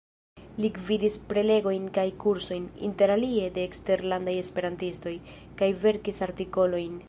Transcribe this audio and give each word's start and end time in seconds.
Li 0.63 0.69
gvidis 0.77 1.17
prelegojn 1.33 1.85
kaj 1.97 2.05
kursojn, 2.23 2.65
interalie 2.89 3.51
de 3.59 3.67
eksterlandaj 3.71 4.35
esperantistoj, 4.45 5.15
kaj 5.61 5.71
verkis 5.87 6.27
artikolojn. 6.31 6.99